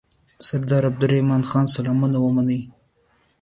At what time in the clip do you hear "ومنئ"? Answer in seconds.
2.21-2.61